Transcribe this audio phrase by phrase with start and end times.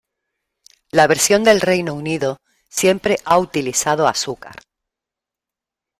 [0.89, 4.55] La versión del Reino Unido siempre ha utilizado azúcar.